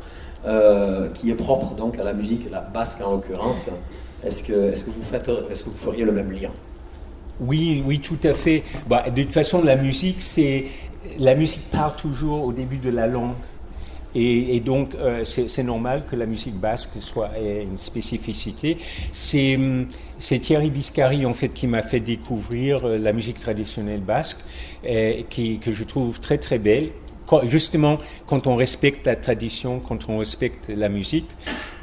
[1.12, 3.66] qui est propre donc à la musique, la basque en l'occurrence?
[4.24, 6.50] Est-ce que, est que, vous feriez le même lien?
[7.38, 8.62] Oui, oui, tout à fait.
[8.88, 10.64] Bah, de toute façon, la musique, c'est
[11.18, 13.34] la musique part toujours au début de la langue.
[14.14, 18.76] Et, donc, euh, c'est normal que la musique basque soit une spécificité.
[19.34, 19.86] Hum,
[20.18, 24.38] c'est Thierry Biscari, en fait, qui m'a fait découvrir euh, la musique traditionnelle basque,
[25.28, 26.90] qui, que je trouve très, très belle.
[27.44, 31.28] Justement, quand on respecte la tradition, quand on respecte la musique.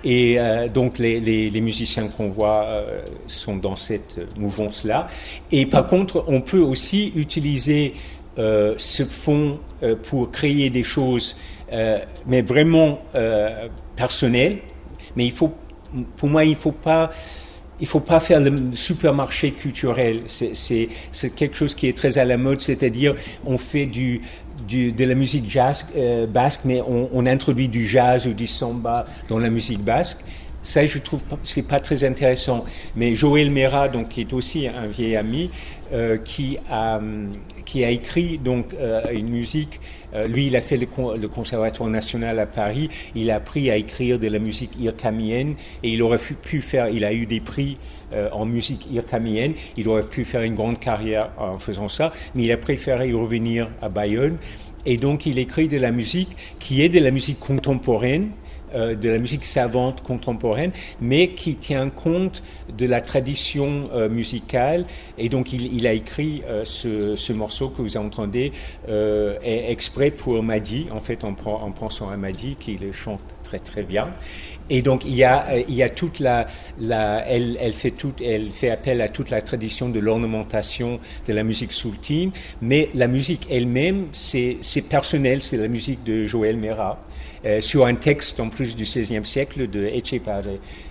[0.03, 2.83] Et euh, donc, les musiciens qu'on voit
[3.27, 5.07] sont dans cette mouvance-là.
[5.53, 7.93] Et par contre, on peut aussi utiliser
[8.35, 9.59] ce fond
[10.03, 11.35] pour créer des choses
[11.71, 14.59] euh, mais vraiment euh, personnel.
[15.15, 15.53] Mais il faut,
[16.15, 17.11] pour moi, il faut pas
[17.79, 20.23] il faut pas faire le supermarché culturel.
[20.27, 20.89] C'est
[21.35, 25.85] quelque chose qui est très à la mode, c'est-à-dire on fait de la musique jazz,
[25.95, 30.19] euh, basque, mais on, on, introduit du jazz ou du samba dans la musique basque.
[30.63, 32.65] Ça, je trouve, c'est pas très intéressant.
[32.95, 35.51] Mais Joël Mera, donc qui est aussi un vieil ami,
[35.93, 36.99] euh, qui a
[37.65, 39.79] qui a écrit donc euh, une musique.
[40.13, 40.87] Euh, lui, il a fait le,
[41.19, 42.89] le, Conservatoire national à Paris.
[43.15, 46.89] Il a appris à écrire de la musique irkamienne et il aurait pu faire.
[46.89, 47.77] Il a eu des prix
[48.31, 49.53] en musique irkamienne.
[49.75, 53.69] Il aurait pu faire une grande carrière en faisant ça, mais il a préféré revenir
[53.81, 54.37] à Bayonne.
[54.85, 58.29] Et donc, il écrit de la musique qui est de la musique contemporaine
[58.75, 62.43] euh, de la musique savante contemporaine, mais qui tient compte
[62.77, 64.85] de la tradition euh, musicale.
[65.17, 68.51] Et donc, il, a écrit euh, ce, morceau que vous entendez
[69.43, 73.83] exprès pour Madi, en fait, en, en pensant à Madi, qui le chante très très
[73.83, 74.09] bien.
[74.69, 76.47] Et donc il y a, il y a toute la,
[76.79, 81.43] la elle, elle, fait elle fait appel à toute la tradition de l'ornementation de la
[81.43, 86.99] musique soultine, mais la musique elle-même, c'est personnel, c'est la musique de Joël Mera.
[87.47, 90.41] Euh, sur un texte en plus du XVIe siècle de Etchepare.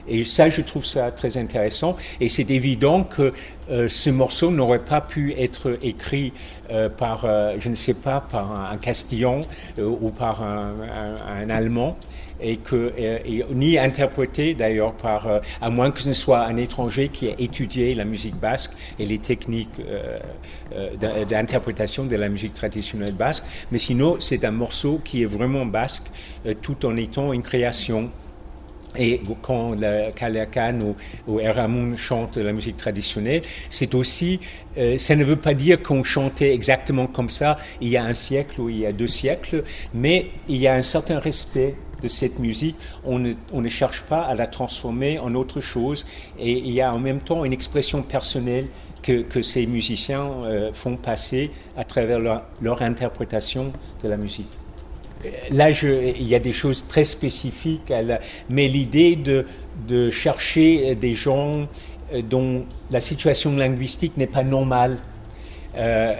[0.08, 1.96] Et ça, je trouve ça très intéressant.
[2.18, 3.34] Et c'est évident que
[3.68, 6.32] euh, ce morceau n'aurait pas pu être écrit
[6.70, 7.26] euh, par,
[7.58, 9.40] je ne sais pas, par un, Castillan
[9.78, 10.72] ou par un,
[11.28, 11.96] un Allemand
[12.40, 17.08] et que et, ni interprété d'ailleurs par à moins que ce ne soit un étranger
[17.08, 19.80] qui ait étudié la musique basque et les techniques
[21.28, 26.10] d'interprétation de la musique traditionnelle basque mais sinon c'est un morceau qui est vraiment basque
[26.46, 28.10] euh, tout en étant une création.
[28.98, 30.96] Et quand le Kaleakan ou,
[31.26, 34.40] ou Eramun chante la musique traditionnelle, c'est aussi,
[34.78, 38.14] euh, ça ne veut pas dire qu'on chantait exactement comme ça il y a un
[38.14, 42.08] siècle ou il y a deux siècles, mais il y a un certain respect de
[42.08, 46.06] cette musique, on ne, cherche pas à la transformer en autre chose.
[46.38, 48.68] Et il y a en même temps une expression personnelle
[49.02, 54.50] que, ces musiciens euh, font passer à travers leur, interprétation de la musique.
[55.50, 57.92] Là, il y a des choses très spécifiques,
[58.50, 59.46] mais l'idée de,
[59.88, 61.66] de chercher des gens
[62.12, 64.98] euh, dont la situation linguistique n'est pas normale.
[65.76, 66.14] Euh,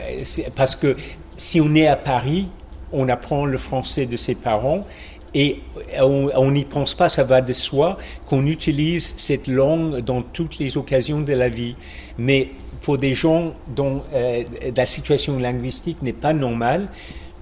[0.57, 0.97] parce que
[1.37, 2.49] si on est à Paris,
[2.93, 4.85] on apprend le français de ses parents
[5.37, 5.61] et
[6.01, 10.79] on n'y pense pas, ça va de soi, qu'on utilise cette langue dans toutes les
[10.79, 11.77] occasions de la vie.
[12.17, 12.49] Mais
[12.81, 14.45] pour des gens dont euh,
[14.75, 16.89] la situation linguistique n'est pas normale,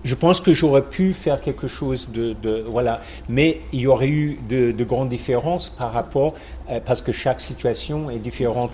[0.02, 4.40] je pense que j'aurais pu faire quelque chose de, voilà, mais il y aurait eu
[4.48, 6.34] de, de grandes différences par rapport
[6.70, 8.72] euh, parce que chaque situation est différente.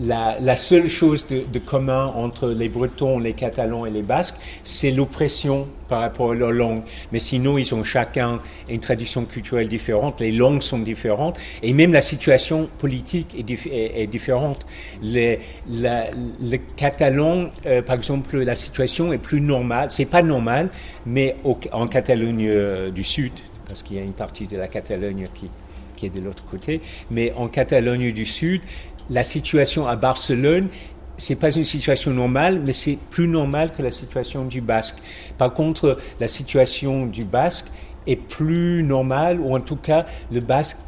[0.00, 4.36] La, la seule chose de, de, commun entre les Bretons, les Catalans et les Basques,
[4.64, 6.82] c'est l'oppression par rapport à leur langue.
[7.12, 11.92] Mais sinon, ils ont chacun une tradition culturelle différente, les langues sont différentes, et même
[11.92, 14.66] la situation politique est, est, est différente.
[15.02, 19.90] Les, la, le catalan, euh, par exemple, la situation est plus normale.
[19.90, 20.70] C'est pas normal,
[21.06, 21.36] mais
[21.72, 23.32] en Catalogne euh, du Sud,
[23.66, 25.48] parce qu'il y a une partie de la Catalogne qui,
[25.96, 26.80] qui est de l'autre côté,
[27.10, 28.62] mais en Catalogne du Sud,
[29.10, 30.68] la situation à Barcelone,
[31.16, 34.98] c'est pas une situation normale, mais c'est plus normal que la situation du Basque.
[35.36, 37.66] Par contre, la situation du Basque
[38.06, 40.78] est plus normale, ou en tout cas, le Basque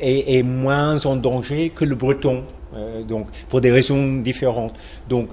[0.00, 2.44] est, moins en danger que le Breton.
[2.74, 4.74] Euh, donc, pour des raisons différentes.
[5.08, 5.28] Donc,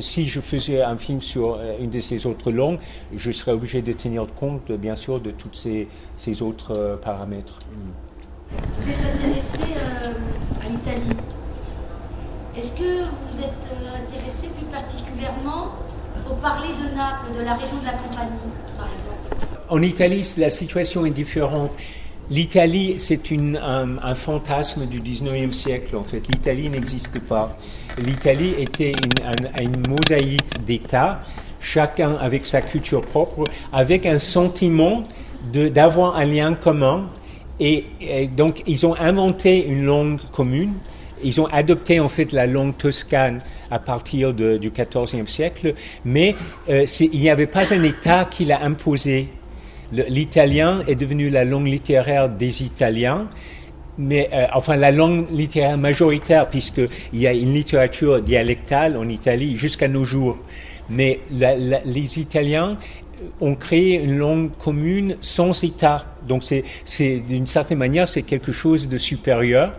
[0.00, 2.78] si je faisais un film sur euh, une de ces autres langues,
[3.14, 7.60] je serais obligé de tenir compte, bien sûr, de tous ces, autres euh, paramètres.
[8.76, 9.78] Vous êtes intéressé
[10.60, 11.16] à l'Italie?
[12.56, 15.72] Est-ce que vous êtes euh, intéressé plus particulièrement
[16.30, 18.30] au parler de Naples, de la région de la Campanie,
[18.76, 19.46] par exemple?
[19.68, 21.72] En Italie, la situation est différente.
[22.30, 26.26] L'Italie, c'est un, fantasme du 19e siècle, en fait.
[26.28, 27.58] L'Italie n'existe pas.
[27.98, 28.92] L'Italie était
[29.60, 31.20] une, mosaïque d'États,
[31.60, 35.02] chacun avec sa culture propre, avec un sentiment
[35.52, 37.10] d'avoir un lien commun.
[37.60, 37.84] Et
[38.36, 40.72] donc, ils ont inventé une langue commune
[41.24, 46.36] ils ont adopté en fait la langue toscane à partir de, du XIVe siècle, mais
[46.68, 49.28] euh, il n'y avait pas un État qui l'a imposé.
[49.92, 53.28] L'italien est devenu la langue littéraire des Italiens,
[53.96, 59.56] mais euh, enfin la langue littéraire majoritaire, puisqu'il y a une littérature dialectale en Italie
[59.56, 60.38] jusqu'à nos jours.
[60.90, 62.76] Mais les Italiens
[63.40, 66.04] ont créé une langue commune sans État.
[66.26, 66.42] Donc
[67.28, 69.72] d'une certaine manière c'est quelque chose de supérieur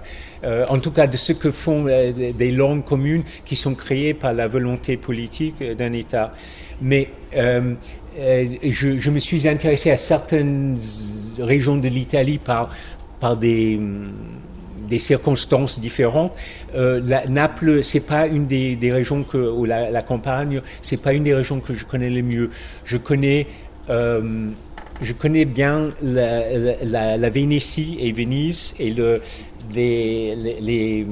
[0.45, 4.13] euh, en tout cas de ce que font euh, des langues communes qui sont créées
[4.13, 6.33] par la volonté politique d'un État.
[6.81, 7.73] Mais euh,
[8.17, 10.77] euh, je, me suis intéressé à certaines
[11.37, 12.69] régions de l'Italie par,
[13.19, 13.79] par des
[14.99, 16.33] circonstances différentes.
[16.75, 21.13] Euh, la, Naples, c'est pas une des, régions que, ou la, la campagne, c'est pas
[21.13, 22.49] une des régions que je connais le mieux.
[22.85, 23.47] Je connais
[23.89, 24.49] euh,
[25.01, 26.43] je connais bien la,
[26.83, 29.21] la, la, Vénétie et Venise et le,
[29.73, 31.05] les, les,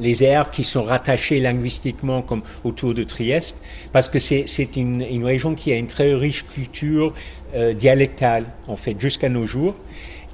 [0.00, 3.56] les, aires qui sont rattachées linguistiquement comme autour de Trieste,
[3.92, 7.12] parce que c'est une, une, région qui a une très riche culture
[7.54, 9.74] euh, dialectale, en fait, jusqu'à nos jours.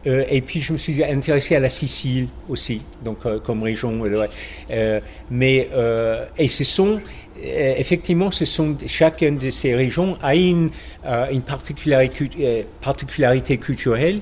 [0.06, 4.00] Euh, et puis je me suis intéressé à la Sicile aussi, donc euh, comme région.
[5.30, 5.68] Mais
[6.38, 7.00] et ce sont
[7.40, 10.70] effectivement, ce sont chacune de ces régions a une,
[11.30, 14.20] une particularité, particularité culturelle,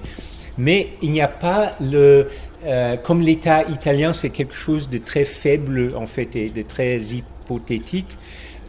[0.58, 2.28] mais il n'y a pas le
[2.66, 6.98] euh, comme l'État italien, c'est quelque chose de très faible en fait et de très
[6.98, 8.16] hypothétique.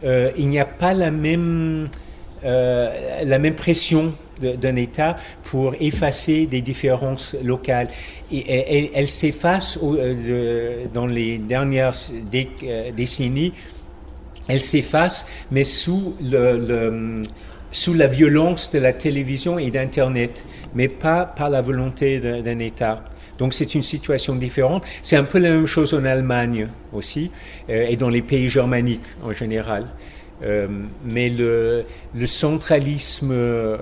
[0.04, 1.88] Euh, il n'y a pas la même
[2.44, 7.88] euh, la même pression d'un État pour effacer des différences locales.
[8.30, 9.76] Et, elle, elle s'efface
[10.94, 11.94] dans les dernières
[12.30, 12.48] dé,
[12.96, 13.52] décennies.
[14.46, 21.60] Elle s'efface, mais sous la violence de la télévision et d'Internet, mais pas par la
[21.60, 23.02] volonté d'un État.
[23.38, 24.84] Donc c'est une situation différente.
[25.02, 27.30] C'est un peu la même chose en Allemagne aussi
[27.70, 29.86] euh, et dans les pays germaniques en général.
[30.42, 30.68] Euh,
[31.04, 31.84] mais le,
[32.14, 33.76] le centralisme euh,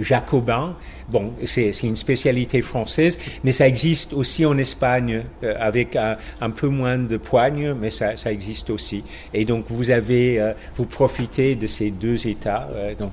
[0.00, 0.74] jacobin,
[1.08, 6.50] bon, c'est une spécialité française, mais ça existe aussi en Espagne euh, avec un, un,
[6.50, 9.04] peu moins de poigne, mais ça, ça, existe aussi.
[9.32, 12.68] Et donc vous avez, euh, vous profitez de ces deux États.
[12.74, 13.12] Euh, donc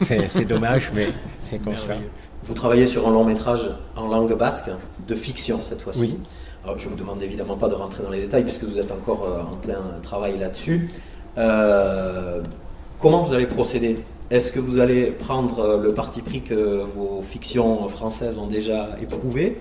[0.00, 1.08] c'est dommage, mais
[1.40, 1.96] c'est comme ça.
[2.48, 4.70] Vous travaillez sur un long métrage en langue basque,
[5.06, 6.00] de fiction cette fois-ci.
[6.00, 6.18] Oui.
[6.64, 9.24] Alors, je vous demande évidemment pas de rentrer dans les détails puisque vous êtes encore
[9.24, 10.90] euh, en plein travail là-dessus.
[11.36, 12.40] Euh,
[12.98, 13.98] comment vous allez procéder?
[14.30, 19.58] Est-ce que vous allez prendre le parti pris que vos fictions françaises ont déjà éprouvé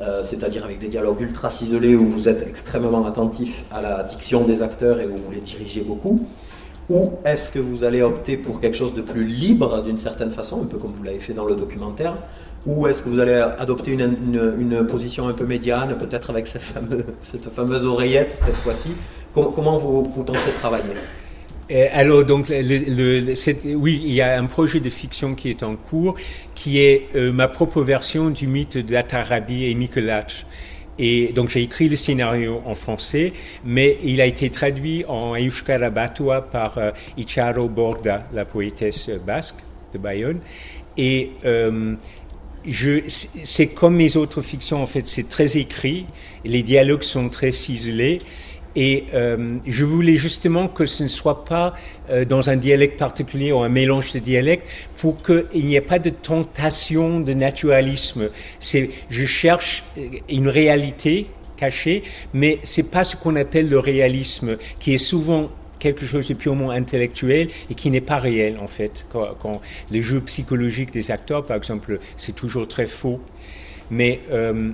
[0.00, 4.44] euh, c'est-à-dire avec des dialogues ultra ciselés où vous êtes extrêmement attentif à la diction
[4.44, 6.26] des acteurs et où vous les dirigez beaucoup?
[6.90, 10.62] Ou est-ce que vous allez opter pour quelque chose de plus libre d'une certaine façon,
[10.62, 12.16] un peu comme vous l'avez fait dans le documentaire?
[12.66, 16.62] Ou est-ce que vous allez adopter une, position un peu médiane, peut-être avec cette
[17.52, 18.90] fameuse, oreillette cette fois-ci?
[19.34, 20.94] Comment vous, pensez travailler?
[21.70, 26.14] Euh, alors, donc, oui, il y a un projet de fiction qui est en cours,
[26.54, 30.46] qui est euh, ma propre version du mythe d'Atarabi et Mikolach.
[30.98, 33.32] Et donc j'ai écrit le scénario en français,
[33.64, 39.64] mais il a été traduit en Euskara Batua par euh, Icharo Borda, la poétesse basque
[39.92, 40.40] de Bayonne.
[40.96, 41.30] Et
[43.08, 46.06] c'est comme mes autres fictions, en fait, c'est très écrit,
[46.44, 48.18] les dialogues sont très ciselés.
[48.74, 51.74] Et euh, je voulais justement que ce ne soit pas
[52.10, 54.66] euh, dans un dialecte particulier ou un mélange de dialectes
[54.98, 58.30] pour qu'il n'y ait pas de tentation de naturalisme.
[58.58, 62.02] C'est, je cherche euh, une réalité cachée,
[62.32, 66.70] mais c'est pas ce qu'on appelle le réalisme, qui est souvent quelque chose de purement
[66.70, 69.04] intellectuel et qui n'est pas réel en fait.
[69.12, 69.60] Quand, quand
[69.90, 73.20] les jeux psychologiques des acteurs, par exemple, c'est toujours très faux.
[73.90, 74.70] Mais euh,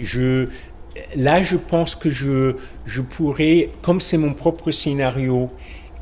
[0.00, 0.48] je,
[1.16, 5.50] là, je pense que je, je pourrais, comme c'est mon propre scénario,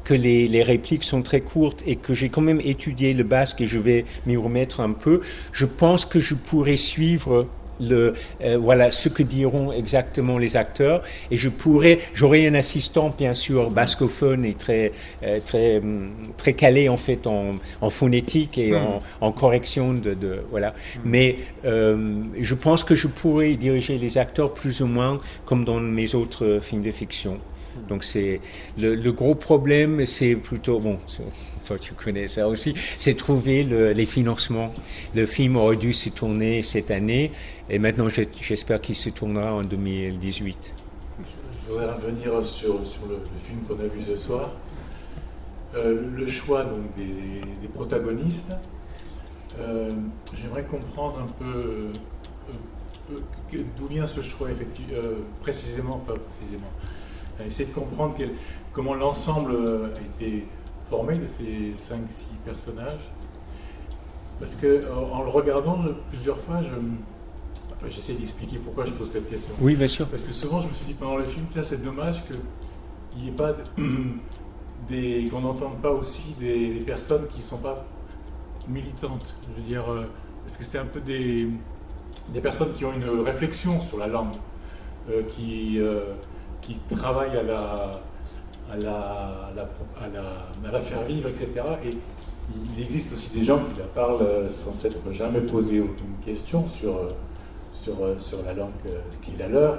[0.04, 3.60] que les, les, répliques sont très courtes et que j'ai quand même étudié le basque
[3.60, 5.20] et je vais m'y remettre un peu,
[5.52, 7.46] je pense que je pourrais suivre
[7.80, 13.14] le, euh, voilà ce que diront exactement les acteurs et je pourrais j'aurai un assistant
[13.16, 14.92] bien sûr bascophone et très
[15.22, 19.00] euh, très hum, très calé en fait en, en phonétique et en, hmm.
[19.20, 21.00] en, correction de, de voilà hmm.
[21.04, 25.80] mais euh, je pense que je pourrais diriger les acteurs plus ou moins comme dans
[25.80, 27.38] mes autres films de fiction
[27.88, 28.40] donc c'est
[28.78, 30.98] le, le, gros problème, c'est plutôt bon.
[31.66, 32.74] Toi, tu connais ça aussi.
[32.98, 34.72] C'est trouver le, les financements.
[35.14, 37.32] Le film aurait dû se tourner cette année,
[37.70, 40.74] et maintenant j'espère qu'il se tournera en 2018.
[41.64, 44.50] Je voudrais revenir sur, sur le, film qu'on a vu ce soir.
[45.74, 48.52] Euh, le choix donc, des, des protagonistes.
[49.60, 49.90] Euh,
[50.34, 51.90] j'aimerais comprendre un peu
[53.14, 53.18] euh,
[53.76, 54.98] d'où vient ce choix effectivement,
[55.42, 56.70] précisément, pas précisément
[57.46, 58.14] essayer de comprendre
[58.72, 60.46] comment l'ensemble a été
[60.92, 63.10] formé de ces 5-6 personnages.
[64.38, 65.78] Parce que euh, en le regardant
[66.10, 69.54] plusieurs fois, je, j'essaie d'expliquer pourquoi je pose cette question.
[69.58, 70.06] Oui, bien sûr.
[70.06, 73.30] Parce que souvent, je me suis dit pendant le film, là, c'est dommage qu'il n'y
[73.30, 73.54] ait pas
[74.88, 77.86] des, qu'on n'entende pas aussi des, personnes qui ne sont pas
[78.68, 79.34] militantes.
[79.48, 80.04] Je veux dire, euh,
[80.44, 81.48] parce que c'était un peu des,
[82.34, 84.36] des personnes qui ont une réflexion sur la langue,
[85.30, 85.80] qui
[86.60, 88.00] qui travaillent à la,
[88.70, 89.50] à la,
[90.00, 91.48] à la, faire vivre, etc.
[91.84, 91.90] Et
[92.76, 97.08] il existe aussi des gens qui la parlent sans s'être jamais posé aucune question sur,
[97.74, 98.70] sur, sur la langue
[99.22, 99.78] qui est la leur.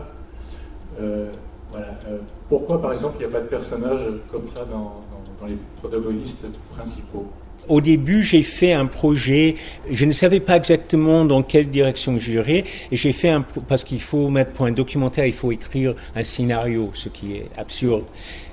[1.00, 1.32] Euh,
[1.72, 1.88] voilà.
[2.08, 2.20] Euh,
[2.50, 7.28] pourquoi, par exemple, il n'y a pas de personnages comme ça dans les protagonistes principaux?
[7.68, 9.56] Au début, j'ai fait un projet,
[9.90, 14.02] je ne savais pas exactement dans quelle direction j'irais, et j'ai fait un, parce qu'il
[14.02, 18.04] faut mettre pour un documentaire, il faut écrire un scénario, ce qui est absurde.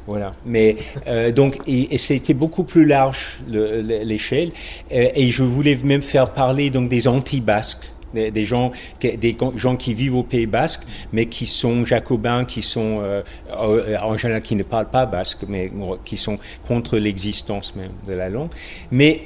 [0.07, 0.33] Voilà.
[0.45, 4.51] Mais euh, donc, et, et c'était beaucoup plus large l'échelle,
[4.93, 9.95] euh, et je voulais même faire parler donc des anti-basques des, gens, des gens qui
[9.95, 10.83] vivent au Pays Basque,
[11.13, 15.45] mais qui sont jacobins, qui sont euh, euh, en général qui ne parlent pas basque,
[15.49, 15.71] mais
[16.05, 18.51] qui sont contre l'existence même de la langue.
[18.91, 19.23] Mais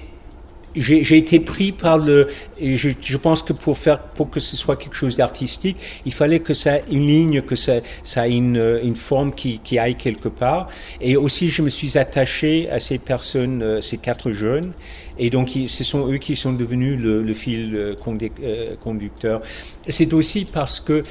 [0.77, 2.29] j'ai été pris par le.
[2.61, 6.41] Je, je, pense que pour faire, pour que ce soit quelque chose d'artistique, il fallait
[6.41, 10.29] que ça une ligne, que ça, ça ait une, une forme qui, qui aille quelque
[10.29, 10.69] part.
[11.01, 14.73] Et aussi, je me suis attaché à ces personnes, euh, ces quatre jeunes.
[15.19, 17.95] Et donc, ce sont eux qui sont devenus le, le fil euh,
[18.43, 19.43] euh, conducteur.
[19.87, 21.03] C'est aussi parce que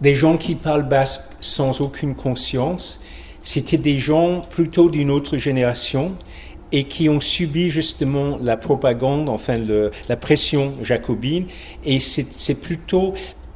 [0.00, 3.00] des gens qui parlent basque sans aucune conscience,
[3.42, 6.14] c'était des gens plutôt d'une autre génération
[6.72, 11.46] et qui ont subi justement la propagande, enfin le, la pression jacobine.
[11.84, 13.14] Et c'est plutôt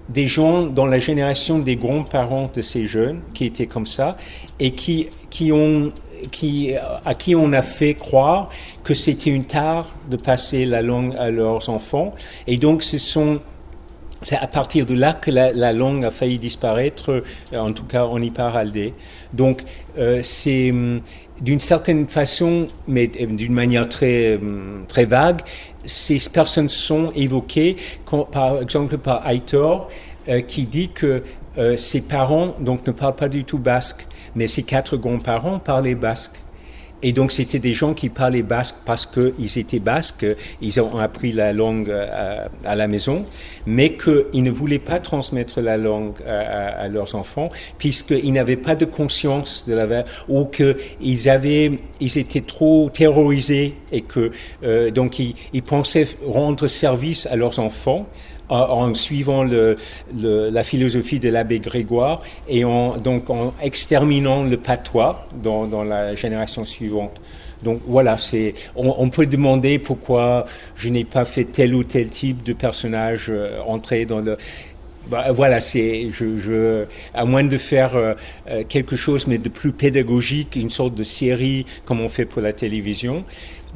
[0.09, 4.17] des gens dans la génération des grands-parents de ces jeunes qui étaient comme ça
[4.61, 5.93] et qui, qui ont
[6.31, 6.73] qui,
[7.05, 8.49] à qui on a fait croire
[8.85, 12.15] que c'était une tare de passer la langue à leurs enfants.
[12.47, 13.41] Et donc, ce sont
[14.23, 17.85] c'est à partir de là que la, la, langue a failli disparaître, euh, en tout
[17.85, 18.95] cas en Hyper-Aldé.
[19.33, 19.63] Donc,
[19.99, 21.01] euh, c'est hum,
[21.41, 25.41] d'une certaine façon, mais euh, d'une manière très, hum, très vague,
[25.85, 27.77] ces personnes sont évoquées,
[28.33, 29.89] par exemple par Aitor,
[30.29, 31.23] euh, qui dit que
[31.79, 36.35] ses parents donc ne parlent pas du tout basque, mais ses quatre grands-parents parlaient basque.
[37.03, 40.27] Et donc c'était des gens qui parlaient basque parce qu'ils étaient basques,
[40.61, 43.25] ils ont appris la langue à, à la maison,
[43.67, 48.77] mais qu'ils ne voulaient pas transmettre la langue à, à leurs enfants puisqu'ils n'avaient pas
[48.77, 49.87] de conscience de la
[50.29, 54.31] ou qu'ils avaient, ils étaient trop terrorisés et que
[54.63, 58.07] euh, donc ils pensaient rendre service à leurs enfants
[58.49, 59.77] en suivant le,
[60.17, 65.85] le, la philosophie de l'abbé Grégoire et en, donc en exterminant le patois dans, dans
[65.85, 67.21] la génération suivante.
[67.63, 70.45] Donc voilà, c'est on, on, peut demander pourquoi
[70.75, 74.37] je n'ai pas fait tel ou tel type de personnage euh, entrer dans le
[75.09, 76.85] bah, voilà, c'est je, je,
[77.15, 78.15] à moins de faire euh,
[78.69, 82.53] quelque chose mais de plus pédagogique, une sorte de série comme on fait pour la
[82.53, 83.25] télévision.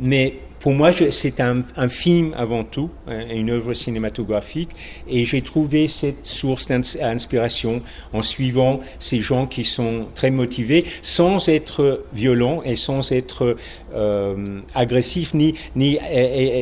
[0.00, 4.70] Mais pour moi, c'est un, film avant tout, une œuvre cinématographique,
[5.08, 7.82] et j'ai trouvé cette source d'inspiration
[8.12, 13.56] en suivant ces gens qui sont très motivés, sans être violents et sans être
[13.94, 15.98] euh, agressifs, ni, ni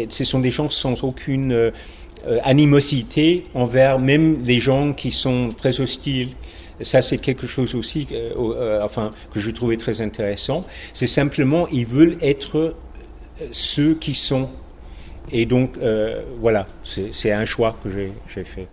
[0.09, 1.73] ce sont des gens sans aucune
[2.27, 6.31] euh, animosité envers même les gens qui sont très hostiles.
[6.81, 10.65] Ça, c'est quelque chose aussi, euh, enfin, que je trouvais très intéressant.
[10.93, 12.75] C'est simplement, ils veulent être
[13.51, 14.51] ceux qui sont.
[15.31, 18.69] Et donc, euh, voilà, c'est un choix que j'ai fait.